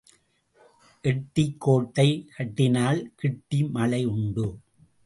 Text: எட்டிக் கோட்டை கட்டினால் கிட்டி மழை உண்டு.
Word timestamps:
எட்டிக் 1.03 1.59
கோட்டை 1.59 2.07
கட்டினால் 2.35 3.13
கிட்டி 3.15 3.63
மழை 3.69 4.05
உண்டு. 4.05 4.47